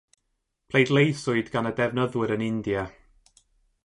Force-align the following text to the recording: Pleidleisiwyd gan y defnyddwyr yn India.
Pleidleisiwyd 0.73 1.51
gan 1.55 1.71
y 1.71 1.73
defnyddwyr 1.81 2.33
yn 2.37 2.47
India. 2.47 2.87